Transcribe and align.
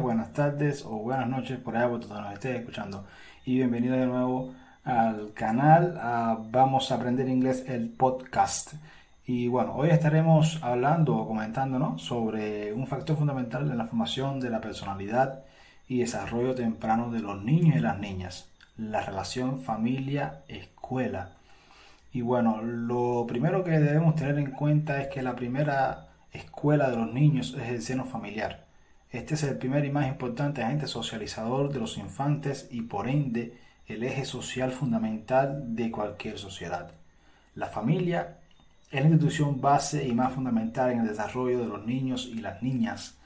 buenas 0.00 0.32
tardes 0.32 0.84
o 0.84 0.98
buenas 0.98 1.28
noches 1.28 1.58
por 1.58 1.76
allá 1.76 1.88
donde 1.88 2.08
nos 2.08 2.32
estés 2.32 2.60
escuchando. 2.60 3.04
Y 3.44 3.56
bienvenido 3.56 3.96
de 3.96 4.06
nuevo 4.06 4.54
al 4.84 5.32
canal 5.34 5.98
Vamos 6.50 6.90
a 6.90 6.96
aprender 6.96 7.28
inglés 7.28 7.64
el 7.68 7.90
podcast. 7.90 8.74
Y 9.26 9.48
bueno, 9.48 9.74
hoy 9.74 9.90
estaremos 9.90 10.62
hablando 10.62 11.16
o 11.16 11.26
comentando 11.26 11.98
sobre 11.98 12.72
un 12.72 12.86
factor 12.86 13.16
fundamental 13.16 13.70
en 13.70 13.78
la 13.78 13.86
formación 13.86 14.40
de 14.40 14.50
la 14.50 14.60
personalidad 14.60 15.44
y 15.88 15.98
desarrollo 15.98 16.54
temprano 16.54 17.10
de 17.10 17.20
los 17.20 17.42
niños 17.42 17.76
y 17.76 17.80
las 17.80 17.98
niñas, 17.98 18.48
la 18.76 19.02
relación 19.02 19.60
familia-escuela. 19.60 21.32
Y 22.12 22.22
bueno, 22.22 22.62
lo 22.62 23.26
primero 23.26 23.64
que 23.64 23.72
debemos 23.72 24.14
tener 24.14 24.38
en 24.38 24.52
cuenta 24.52 25.00
es 25.02 25.08
que 25.08 25.22
la 25.22 25.34
primera 25.34 26.08
escuela 26.32 26.90
de 26.90 26.96
los 26.96 27.12
niños 27.12 27.56
es 27.60 27.68
el 27.68 27.82
seno 27.82 28.04
familiar. 28.04 28.71
Este 29.12 29.34
es 29.34 29.42
el 29.42 29.58
primer 29.58 29.84
y 29.84 29.90
más 29.90 30.08
importante 30.08 30.62
agente 30.62 30.86
socializador 30.86 31.70
de 31.70 31.78
los 31.78 31.98
infantes 31.98 32.66
y 32.70 32.80
por 32.80 33.08
ende 33.08 33.58
el 33.86 34.04
eje 34.04 34.24
social 34.24 34.72
fundamental 34.72 35.76
de 35.76 35.90
cualquier 35.90 36.38
sociedad. 36.38 36.92
La 37.54 37.66
familia 37.66 38.38
es 38.90 39.02
la 39.02 39.08
institución 39.08 39.60
base 39.60 40.06
y 40.08 40.12
más 40.14 40.32
fundamental 40.32 40.92
en 40.92 41.00
el 41.00 41.08
desarrollo 41.08 41.58
de 41.60 41.66
los 41.66 41.84
niños 41.84 42.26
y 42.26 42.36
las 42.36 42.62
niñas, 42.62 43.18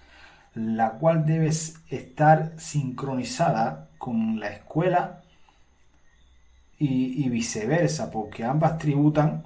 la 0.56 0.90
cual 0.92 1.24
debe 1.24 1.46
estar 1.46 2.54
sincronizada 2.56 3.88
con 3.96 4.40
la 4.40 4.48
escuela 4.48 5.22
y, 6.80 7.24
y 7.24 7.28
viceversa, 7.28 8.10
porque 8.10 8.42
ambas 8.42 8.78
tributan 8.78 9.44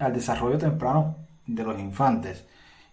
al 0.00 0.12
desarrollo 0.12 0.58
temprano 0.58 1.14
de 1.46 1.62
los 1.62 1.78
infantes. 1.78 2.44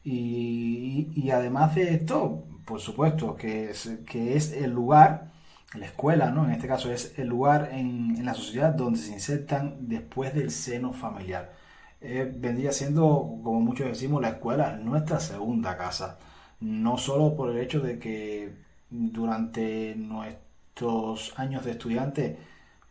Y, 0.06 1.32
además 1.32 1.74
de 1.76 1.96
esto, 1.96 2.46
por 2.66 2.80
supuesto, 2.80 3.36
que 3.36 3.72
es, 3.72 3.90
que 4.06 4.38
es 4.38 4.52
el 4.54 4.72
lugar, 4.72 5.32
la 5.74 5.88
escuela, 5.88 6.32
¿no? 6.32 6.46
En 6.46 6.52
este 6.52 6.68
caso 6.68 6.92
es 6.92 7.18
el 7.18 7.28
lugar 7.28 7.70
en, 7.74 8.24
la 8.24 8.36
sociedad 8.36 8.74
donde 8.74 9.00
se 9.00 9.14
insertan 9.14 9.88
después 9.90 10.34
del 10.36 10.52
seno 10.52 10.94
familiar. 10.94 11.54
Eh, 12.02 12.32
vendría 12.38 12.72
siendo, 12.72 13.04
como 13.44 13.62
muchos 13.62 13.88
decimos, 13.88 14.22
la 14.22 14.30
escuela 14.30 14.78
nuestra 14.78 15.20
segunda 15.20 15.76
casa. 15.78 16.20
No 16.60 16.98
solo 16.98 17.36
por 17.36 17.50
el 17.52 17.58
hecho 17.60 17.80
de 17.82 18.00
que 18.00 18.54
durante 18.90 19.96
nuestros 19.96 21.34
años 21.38 21.66
de 21.66 21.72
estudiante 21.72 22.38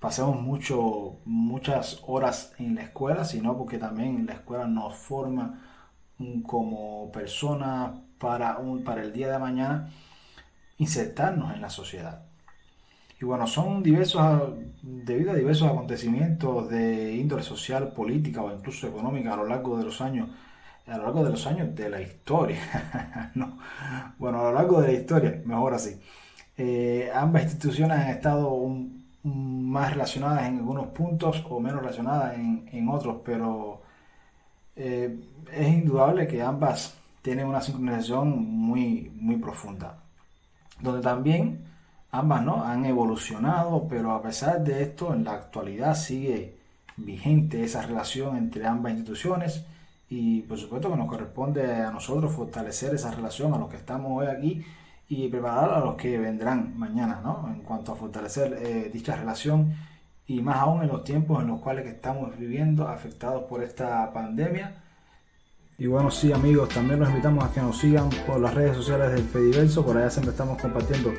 pasamos 0.01 0.41
mucho, 0.43 1.19
muchas 1.25 2.03
horas 2.07 2.55
en 2.59 2.75
la 2.75 2.83
escuela, 2.83 3.25
sino 3.25 3.57
porque 3.57 3.79
también 3.79 4.27
la 4.27 4.35
escuela 4.35 4.67
nos 4.67 4.97
forma 4.97 5.61
como 6.47 7.11
persona 7.13 7.95
para, 8.19 8.59
para 8.85 9.03
el 9.03 9.13
día 9.13 9.31
de 9.31 9.39
mañana 9.39 9.91
insertarnos 10.79 11.55
en 11.55 11.61
la 11.61 11.71
sociedad. 11.71 12.23
Y 13.21 13.25
bueno, 13.25 13.47
son 13.47 13.83
diversos, 13.83 14.55
debido 14.83 15.33
a 15.33 15.35
diversos 15.35 15.69
acontecimientos 15.69 16.69
de 16.69 17.15
índole 17.15 17.43
social, 17.43 17.93
política 17.93 18.43
o 18.43 18.53
incluso 18.53 18.89
económica 18.89 19.35
a 19.35 19.37
lo 19.37 19.47
largo 19.47 19.79
de 19.79 19.85
los 19.85 20.01
años, 20.01 20.29
a 20.87 20.97
lo 20.97 21.05
largo 21.05 21.25
de 21.25 21.31
los 21.31 21.47
años 21.47 21.75
de 21.75 21.91
la 21.91 22.01
historia. 22.01 22.59
no, 23.35 23.59
bueno, 24.19 24.41
a 24.41 24.45
lo 24.45 24.53
largo 24.53 24.81
de 24.81 24.89
la 24.89 24.99
historia, 24.99 25.43
mejor 25.45 25.75
así. 25.75 26.01
Eh, 26.57 27.11
ambas 27.15 27.45
instituciones 27.45 27.99
han 27.99 28.11
estado 28.11 28.57
más 29.23 29.93
relacionadas 29.93 30.47
en 30.47 30.59
algunos 30.59 30.89
puntos 30.89 31.45
o 31.49 31.61
menos 31.61 31.81
relacionadas 31.81 32.35
en, 32.35 32.69
en 32.73 32.89
otros, 32.89 33.19
pero 33.25 33.84
eh, 34.77 35.19
es 35.53 35.69
indudable 35.69 36.27
que 36.27 36.43
ambas 36.43 36.97
tienen 37.23 37.47
una 37.47 37.61
sincronización 37.61 38.39
muy, 38.39 39.11
muy 39.17 39.37
profunda, 39.37 39.99
donde 40.81 41.01
también 41.01 41.65
ambas 42.11 42.43
¿no? 42.43 42.63
han 42.65 42.85
evolucionado, 42.85 43.87
pero 43.89 44.13
a 44.13 44.23
pesar 44.23 44.63
de 44.63 44.83
esto, 44.83 45.15
en 45.15 45.25
la 45.25 45.33
actualidad 45.33 45.95
sigue 45.95 46.57
vigente 46.97 47.65
esa 47.65 47.83
relación 47.83 48.37
entre 48.37 48.67
ambas 48.67 48.93
instituciones 48.93 49.65
y 50.09 50.43
por 50.43 50.59
supuesto 50.59 50.91
que 50.91 50.97
nos 50.97 51.09
corresponde 51.09 51.75
a 51.83 51.91
nosotros 51.91 52.33
fortalecer 52.33 52.95
esa 52.95 53.11
relación 53.11 53.53
a 53.55 53.59
los 53.59 53.69
que 53.69 53.77
estamos 53.77 54.13
hoy 54.13 54.27
aquí 54.27 54.65
y 55.09 55.29
preparar 55.29 55.71
a 55.73 55.81
los 55.81 55.97
que 55.97 56.19
vendrán 56.19 56.79
mañana, 56.79 57.21
¿no? 57.23 57.49
En 57.53 57.61
cuanto 57.63 57.93
a 57.93 57.97
fortalecer 57.97 58.59
eh, 58.63 58.91
dicha 58.93 59.17
relación 59.17 59.75
y 60.27 60.41
más 60.41 60.57
aún 60.57 60.83
en 60.83 60.89
los 60.89 61.05
tiempos 61.05 61.43
en 61.43 61.49
los 61.49 61.61
cuales 61.61 61.87
estamos 61.87 62.37
viviendo 62.39 62.89
afectados 62.89 63.45
por 63.45 63.63
esta 63.63 64.11
pandemia. 64.13 64.83
Y 65.77 65.87
bueno, 65.87 66.11
sí 66.11 66.33
amigos, 66.33 66.69
también 66.71 67.01
los 67.01 67.09
invitamos 67.09 67.45
a 67.45 67.53
que 67.53 67.61
nos 67.61 67.79
sigan 67.79 68.09
por 68.27 68.41
las 68.41 68.55
redes 68.55 68.77
sociales 68.77 69.13
del 69.13 69.25
Fediverso, 69.25 69.85
por 69.85 69.97
allá 69.97 70.09
siempre 70.09 70.31
estamos 70.31 70.61
compartiendo 70.61 71.13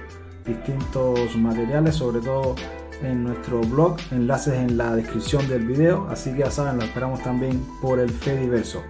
distintos 0.45 1.35
materiales, 1.35 1.95
sobre 1.95 2.21
todo 2.21 2.55
en 3.01 3.25
nuestro 3.25 3.59
blog, 3.61 3.97
enlaces 4.11 4.53
en 4.53 4.77
la 4.77 4.95
descripción 4.95 5.47
del 5.49 5.67
video, 5.67 6.07
así 6.09 6.31
que 6.31 6.39
ya 6.39 6.51
saben, 6.51 6.77
lo 6.77 6.83
esperamos 6.85 7.21
también 7.21 7.61
por 7.81 7.99
el 7.99 8.09
Fediverso. 8.09 8.81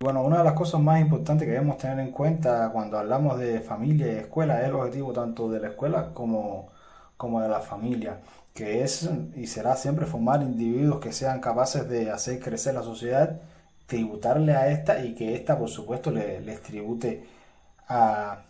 Bueno, 0.00 0.22
una 0.22 0.38
de 0.38 0.44
las 0.44 0.52
cosas 0.52 0.80
más 0.82 1.00
importantes 1.00 1.46
que 1.46 1.52
debemos 1.52 1.78
tener 1.78 1.98
en 2.00 2.10
cuenta 2.10 2.68
cuando 2.70 2.98
hablamos 2.98 3.38
de 3.38 3.60
familia 3.60 4.06
y 4.06 4.16
escuela 4.16 4.60
es 4.60 4.68
el 4.68 4.74
objetivo 4.74 5.12
tanto 5.12 5.50
de 5.50 5.60
la 5.60 5.68
escuela 5.68 6.10
como, 6.12 6.68
como 7.16 7.40
de 7.40 7.48
la 7.48 7.60
familia 7.60 8.18
que 8.54 8.82
es 8.84 9.08
y 9.36 9.46
será 9.48 9.76
siempre 9.76 10.06
formar 10.06 10.42
individuos 10.42 11.00
que 11.00 11.12
sean 11.12 11.40
capaces 11.40 11.88
de 11.88 12.10
hacer 12.10 12.40
crecer 12.40 12.74
la 12.74 12.82
sociedad, 12.82 13.40
tributarle 13.86 14.54
a 14.54 14.68
esta 14.70 15.04
y 15.04 15.14
que 15.14 15.34
esta, 15.34 15.58
por 15.58 15.68
supuesto, 15.70 16.10
les 16.12 16.62
tribute 16.62 17.24
a, 17.88 18.44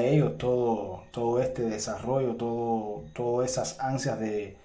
ellos 0.00 0.38
todo, 0.38 1.04
todo 1.12 1.40
este 1.42 1.62
desarrollo, 1.64 2.36
todo, 2.36 3.04
todas 3.14 3.50
esas 3.52 3.78
ansias 3.80 4.18
de, 4.18 4.56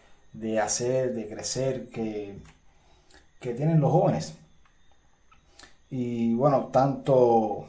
hacer, 0.62 1.13
de 1.13 1.28
crecer 1.28 1.89
que, 1.89 2.38
que 3.39 3.53
tienen 3.53 3.81
los 3.81 3.91
jóvenes. 3.91 4.35
Y 5.89 6.34
bueno, 6.35 6.68
tanto 6.72 7.66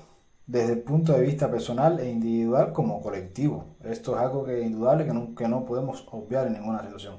desde 0.50 0.72
el 0.72 0.80
punto 0.80 1.12
de 1.12 1.20
vista 1.20 1.48
personal 1.48 2.00
e 2.00 2.10
individual 2.10 2.72
como 2.72 3.00
colectivo. 3.00 3.76
Esto 3.84 4.16
es 4.16 4.20
algo 4.20 4.44
que 4.44 4.60
es 4.60 4.66
indudable 4.66 5.06
que 5.06 5.12
no, 5.12 5.32
que 5.32 5.46
no 5.46 5.64
podemos 5.64 6.04
obviar 6.10 6.48
en 6.48 6.54
ninguna 6.54 6.82
situación. 6.82 7.18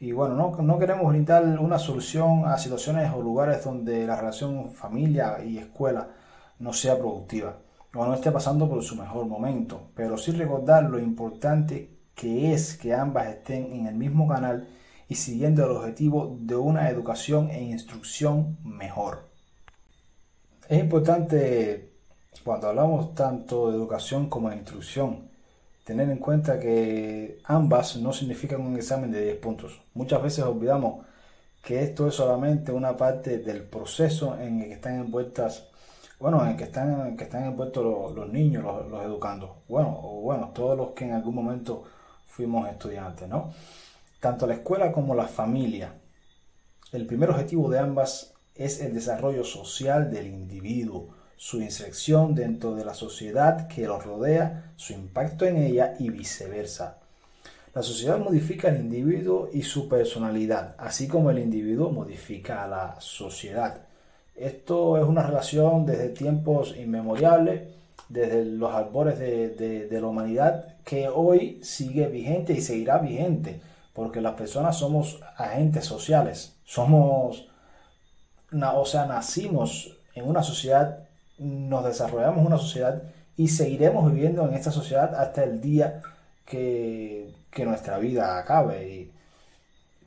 Y 0.00 0.10
bueno, 0.10 0.34
no, 0.34 0.50
no, 0.60 0.78
queremos 0.80 1.08
brindar 1.08 1.44
una 1.60 1.78
solución 1.78 2.46
a 2.46 2.58
situaciones 2.58 3.12
o 3.14 3.22
lugares 3.22 3.62
donde 3.62 4.04
la 4.08 4.16
relación 4.16 4.72
familia 4.72 5.36
y 5.44 5.58
escuela 5.58 6.08
no 6.58 6.72
sea 6.72 6.98
productiva 6.98 7.58
o 7.94 8.04
no 8.06 8.12
esté 8.12 8.32
pasando 8.32 8.68
por 8.68 8.82
su 8.82 8.96
mejor 8.96 9.26
momento, 9.26 9.90
pero 9.94 10.18
sí 10.18 10.32
recordar 10.32 10.90
lo 10.90 10.98
importante 10.98 11.96
que 12.16 12.52
es 12.52 12.76
que 12.76 12.92
ambas 12.92 13.28
estén 13.28 13.72
en 13.72 13.86
el 13.86 13.94
mismo 13.94 14.26
canal 14.26 14.68
y 15.08 15.14
siguiendo 15.14 15.64
el 15.64 15.70
objetivo 15.70 16.36
de 16.40 16.56
una 16.56 16.90
educación 16.90 17.50
e 17.50 17.62
instrucción 17.62 18.58
mejor. 18.64 19.28
Es 20.68 20.80
importante 20.80 21.93
cuando 22.42 22.68
hablamos 22.68 23.14
tanto 23.14 23.70
de 23.70 23.76
educación 23.76 24.28
como 24.28 24.50
de 24.50 24.56
instrucción, 24.56 25.28
tener 25.84 26.10
en 26.10 26.18
cuenta 26.18 26.58
que 26.58 27.38
ambas 27.44 27.96
no 27.96 28.12
significan 28.12 28.60
un 28.60 28.76
examen 28.76 29.10
de 29.10 29.22
10 29.22 29.36
puntos. 29.36 29.80
Muchas 29.94 30.22
veces 30.22 30.44
olvidamos 30.44 31.04
que 31.62 31.82
esto 31.82 32.08
es 32.08 32.14
solamente 32.14 32.72
una 32.72 32.96
parte 32.96 33.38
del 33.38 33.62
proceso 33.62 34.38
en 34.38 34.60
el 34.60 34.68
que 34.68 34.74
están 34.74 34.96
envueltas, 34.96 35.68
bueno, 36.18 36.42
en 36.42 36.52
el 36.52 36.56
que 36.56 36.64
están, 36.64 37.16
que 37.16 37.24
están 37.24 37.44
envueltos 37.44 38.14
los, 38.14 38.28
niños, 38.30 38.64
los, 38.64 39.04
educandos, 39.04 39.50
bueno, 39.68 39.98
o 40.02 40.20
bueno, 40.20 40.50
todos 40.54 40.76
los 40.76 40.90
que 40.90 41.04
en 41.04 41.12
algún 41.12 41.34
momento 41.34 41.84
fuimos 42.26 42.68
estudiantes, 42.68 43.28
¿no? 43.28 43.52
Tanto 44.20 44.46
la 44.46 44.54
escuela 44.54 44.92
como 44.92 45.14
la 45.14 45.28
familia. 45.28 45.94
El 46.92 47.06
primer 47.06 47.30
objetivo 47.30 47.70
de 47.70 47.78
ambas 47.78 48.34
es 48.54 48.80
el 48.80 48.94
desarrollo 48.94 49.44
social 49.44 50.10
del 50.10 50.28
individuo 50.28 51.08
su 51.36 51.60
inserción 51.60 52.34
dentro 52.34 52.74
de 52.74 52.84
la 52.84 52.94
sociedad 52.94 53.68
que 53.68 53.86
los 53.86 54.04
rodea, 54.04 54.72
su 54.76 54.92
impacto 54.92 55.44
en 55.46 55.56
ella 55.58 55.94
y 55.98 56.10
viceversa. 56.10 56.98
La 57.74 57.82
sociedad 57.82 58.18
modifica 58.18 58.68
al 58.68 58.76
individuo 58.76 59.48
y 59.52 59.62
su 59.62 59.88
personalidad, 59.88 60.76
así 60.78 61.08
como 61.08 61.30
el 61.30 61.40
individuo 61.40 61.90
modifica 61.90 62.62
a 62.62 62.68
la 62.68 62.96
sociedad. 63.00 63.80
Esto 64.36 64.96
es 64.96 65.04
una 65.04 65.22
relación 65.22 65.84
desde 65.84 66.10
tiempos 66.10 66.76
inmemoriales, 66.76 67.68
desde 68.08 68.44
los 68.44 68.72
albores 68.72 69.18
de, 69.18 69.88
la 69.90 70.06
humanidad, 70.06 70.76
que 70.84 71.08
hoy 71.08 71.60
sigue 71.62 72.06
vigente 72.06 72.52
y 72.52 72.60
seguirá 72.60 72.98
vigente, 72.98 73.60
porque 73.92 74.20
las 74.20 74.34
personas 74.34 74.78
somos 74.78 75.20
agentes 75.36 75.84
sociales, 75.84 76.54
somos, 76.64 77.48
o 78.52 78.86
sea, 78.86 79.06
nacimos 79.06 79.96
en 80.14 80.28
una 80.28 80.42
sociedad 80.42 81.03
nos 81.38 81.84
desarrollamos 81.84 82.46
una 82.46 82.58
sociedad 82.58 83.02
y 83.36 83.48
seguiremos 83.48 84.12
viviendo 84.12 84.46
en 84.46 84.54
esta 84.54 84.70
sociedad 84.70 85.14
hasta 85.14 85.44
el 85.44 85.60
día 85.60 86.02
que, 86.44 87.32
nuestra 87.64 87.98
vida 87.98 88.38
acabe. 88.38 88.88
Y, 88.88 89.10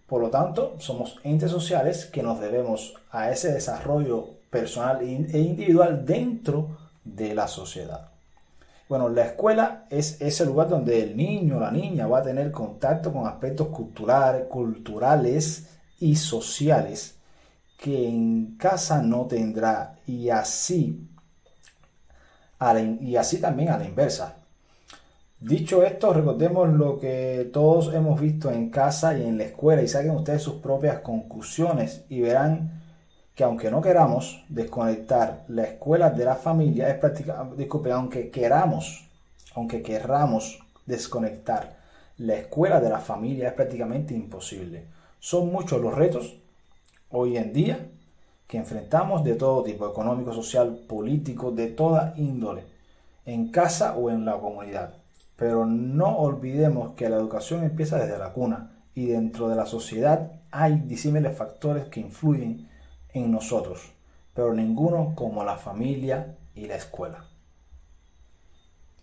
por 0.07 0.21
lo 0.21 0.29
tanto, 0.29 0.75
somos 0.79 1.19
entes 1.23 1.51
sociales 1.51 2.05
que 2.05 2.23
nos 2.23 2.39
debemos 2.39 2.93
a 3.11 3.31
ese 3.31 3.51
desarrollo 3.51 4.29
personal 4.49 5.01
e 5.01 5.39
individual 5.39 6.05
dentro 6.05 6.77
de 7.03 7.33
la 7.33 7.47
sociedad. 7.47 8.09
Bueno, 8.89 9.09
la 9.09 9.25
escuela 9.25 9.85
es 9.89 10.21
ese 10.21 10.45
lugar 10.45 10.69
donde 10.69 11.03
el 11.03 11.17
niño 11.17 11.57
o 11.57 11.59
la 11.59 11.71
niña 11.71 12.07
va 12.07 12.19
a 12.19 12.23
tener 12.23 12.51
contacto 12.51 13.11
con 13.11 13.27
aspectos 13.27 13.67
culturales 13.67 15.67
y 15.99 16.15
sociales 16.15 17.15
que 17.77 18.07
en 18.07 18.55
casa 18.57 19.01
no 19.01 19.25
tendrá 19.25 19.97
y 20.07 20.29
así, 20.29 21.05
y 23.01 23.15
así 23.15 23.39
también 23.39 23.69
a 23.69 23.77
la 23.77 23.85
inversa. 23.85 24.37
Dicho 25.39 25.83
esto, 25.83 26.13
recordemos 26.13 26.69
lo 26.69 26.99
que 26.99 27.49
todos 27.53 27.93
hemos 27.93 28.19
visto 28.19 28.51
en 28.51 28.71
casa 28.71 29.15
y 29.15 29.23
en 29.23 29.37
la 29.37 29.43
escuela 29.43 29.83
y 29.83 29.87
saquen 29.87 30.11
ustedes 30.11 30.41
sus 30.41 30.55
propias 30.55 31.01
conclusiones 31.01 32.05
y 32.09 32.21
verán 32.21 32.81
que 33.35 33.43
aunque 33.43 33.69
no 33.69 33.79
queramos 33.79 34.43
desconectar 34.49 35.45
la 35.47 35.65
escuela 35.65 36.09
de 36.09 36.25
la 36.25 36.35
familia, 36.35 36.89
es 36.89 36.95
prácticamente, 36.95 37.55
disculpe, 37.55 37.91
aunque 37.91 38.31
queramos, 38.31 39.07
aunque 39.53 39.83
querramos 39.83 40.59
desconectar 40.87 41.77
la 42.17 42.33
escuela 42.33 42.81
de 42.81 42.89
la 42.89 42.99
familia, 42.99 43.49
es 43.49 43.53
prácticamente 43.53 44.15
imposible. 44.15 44.85
Son 45.19 45.51
muchos 45.51 45.79
los 45.79 45.93
retos 45.93 46.35
hoy 47.11 47.37
en 47.37 47.53
día 47.53 47.87
que 48.47 48.57
enfrentamos 48.57 49.23
de 49.23 49.35
todo 49.35 49.63
tipo, 49.63 49.87
económico, 49.87 50.33
social, 50.33 50.79
político, 50.87 51.51
de 51.51 51.67
toda 51.67 52.13
índole, 52.15 52.63
en 53.25 53.51
casa 53.51 53.95
o 53.95 54.09
en 54.09 54.25
la 54.25 54.39
comunidad. 54.39 54.93
Pero 55.35 55.65
no 55.65 56.17
olvidemos 56.17 56.93
que 56.95 57.09
la 57.09 57.17
educación 57.17 57.63
empieza 57.63 57.97
desde 57.97 58.17
la 58.17 58.31
cuna 58.31 58.71
y 58.95 59.07
dentro 59.07 59.49
de 59.49 59.55
la 59.55 59.65
sociedad 59.65 60.31
hay 60.49 60.79
disímiles 60.79 61.37
factores 61.37 61.85
que 61.85 61.99
influyen 61.99 62.69
en 63.13 63.31
nosotros, 63.31 63.91
pero 64.33 64.53
ninguno 64.53 65.13
como 65.13 65.43
la 65.43 65.57
familia 65.57 66.37
y 66.55 66.67
la 66.67 66.75
escuela. 66.75 67.25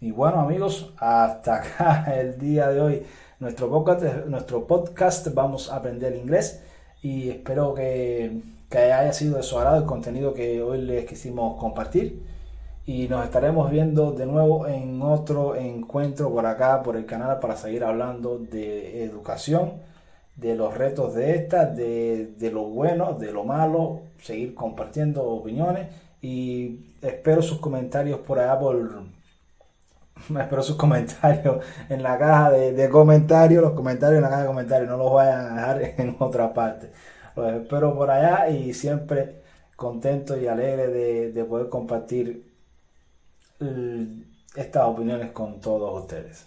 Y 0.00 0.10
bueno 0.10 0.40
amigos, 0.40 0.92
hasta 0.98 1.56
acá 1.56 2.14
el 2.18 2.38
día 2.38 2.68
de 2.68 2.80
hoy. 2.80 3.02
Nuestro 3.40 3.68
podcast, 3.68 4.26
nuestro 4.26 4.66
podcast 4.66 5.32
vamos 5.34 5.70
a 5.70 5.76
aprender 5.76 6.16
inglés 6.16 6.62
y 7.02 7.28
espero 7.28 7.74
que, 7.74 8.40
que 8.74 8.92
haya 8.92 9.12
sido 9.12 9.36
de 9.36 9.44
su 9.44 9.56
agrado 9.56 9.76
el 9.76 9.84
contenido 9.84 10.34
que 10.34 10.60
hoy 10.60 10.80
les 10.80 11.06
quisimos 11.06 11.60
compartir. 11.60 12.24
Y 12.86 13.06
nos 13.08 13.24
estaremos 13.24 13.70
viendo 13.70 14.12
de 14.12 14.26
nuevo 14.26 14.66
en 14.66 15.00
otro 15.00 15.54
encuentro 15.54 16.30
por 16.32 16.44
acá, 16.44 16.82
por 16.82 16.96
el 16.96 17.06
canal, 17.06 17.38
para 17.38 17.56
seguir 17.56 17.84
hablando 17.84 18.38
de 18.38 19.04
educación 19.04 19.74
de 20.34 20.56
los 20.56 20.76
retos 20.76 21.14
de 21.14 21.36
esta, 21.36 21.66
de, 21.66 22.50
lo 22.52 22.64
bueno, 22.64 23.14
de 23.14 23.32
lo 23.32 23.44
malo, 23.44 24.00
seguir 24.20 24.54
compartiendo 24.54 25.22
opiniones 25.24 25.88
y 26.20 26.96
espero 27.00 27.42
sus 27.42 27.58
comentarios 27.58 28.20
por 28.20 28.40
allá 28.40 28.58
por... 28.58 29.04
Espero 30.40 30.62
sus 30.62 30.76
comentarios 30.76 31.64
en 31.88 32.02
la 32.02 32.16
caja 32.18 32.50
de, 32.50 32.88
comentarios, 32.88 33.62
los 33.62 33.72
comentarios 33.72 34.18
en 34.18 34.22
la 34.22 34.30
caja 34.30 34.42
de 34.42 34.48
comentarios, 34.48 34.88
no 34.88 34.96
los 34.96 35.12
vayan 35.12 35.58
a 35.58 35.74
dejar 35.74 36.00
en 36.00 36.16
otra 36.18 36.52
parte. 36.54 36.90
Pues, 37.34 37.52
Los 37.52 37.62
espero 37.62 37.94
por 37.94 38.10
allá 38.10 38.48
y 38.48 38.72
siempre 38.74 39.42
contento 39.76 40.38
y 40.38 40.46
alegre 40.46 40.88
de, 40.88 41.32
de 41.32 41.44
poder 41.44 41.68
compartir 41.68 42.52
mm, 43.60 44.22
estas 44.56 44.84
opiniones 44.84 45.32
con 45.32 45.60
todos 45.60 46.02
ustedes. 46.02 46.46